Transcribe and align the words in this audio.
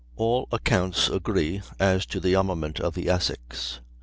All 0.15 0.47
accounts 0.51 1.09
agree 1.09 1.61
as 1.79 2.07
to 2.07 2.19
the 2.19 2.33
armament 2.33 2.79
of 2.79 2.95
the 2.95 3.07
Essex. 3.07 3.81